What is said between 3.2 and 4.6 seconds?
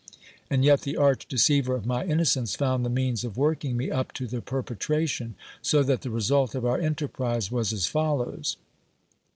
of working me up to the